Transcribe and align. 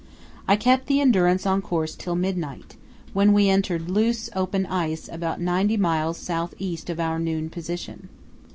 I 0.47 0.55
kept 0.55 0.87
the 0.87 0.99
Endurance 0.99 1.45
on 1.45 1.59
the 1.59 1.67
course 1.67 1.93
till 1.95 2.15
midnight, 2.15 2.75
when 3.13 3.33
we 3.33 3.49
entered 3.49 3.87
loose 3.91 4.31
open 4.35 4.65
ice 4.65 5.07
about 5.07 5.39
ninety 5.39 5.77
miles 5.77 6.17
south 6.17 6.55
east 6.57 6.89
of 6.89 6.99
our 6.99 7.19
noon 7.19 7.51
position. 7.51 8.09